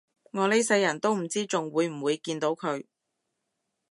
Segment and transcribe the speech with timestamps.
[0.31, 2.87] 我呢世人都唔知仲會唔會見到佢